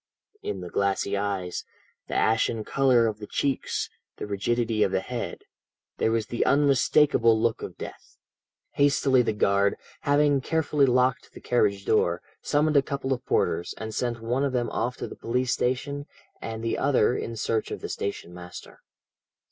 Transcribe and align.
In 0.41 0.61
the 0.61 0.71
glassy 0.71 1.15
eyes, 1.15 1.63
the 2.07 2.15
ashen 2.15 2.63
colour 2.63 3.05
of 3.05 3.19
the 3.19 3.27
cheeks, 3.27 3.87
the 4.17 4.25
rigidity 4.25 4.81
of 4.81 4.91
the 4.91 4.99
head, 4.99 5.43
there 5.99 6.09
was 6.09 6.25
the 6.25 6.43
unmistakable 6.43 7.39
look 7.39 7.61
of 7.61 7.77
death. 7.77 8.17
"Hastily 8.71 9.21
the 9.21 9.31
guard, 9.31 9.77
having 9.99 10.41
carefully 10.41 10.87
locked 10.87 11.31
the 11.33 11.39
carriage 11.39 11.85
door, 11.85 12.23
summoned 12.41 12.77
a 12.77 12.81
couple 12.81 13.13
of 13.13 13.23
porters, 13.27 13.75
and 13.77 13.93
sent 13.93 14.23
one 14.23 14.43
of 14.43 14.53
them 14.53 14.71
off 14.71 14.97
to 14.97 15.07
the 15.07 15.15
police 15.15 15.53
station, 15.53 16.07
and 16.41 16.63
the 16.63 16.79
other 16.79 17.15
in 17.15 17.35
search 17.35 17.69
of 17.69 17.81
the 17.81 17.87
station 17.89 18.33
master. 18.33 18.81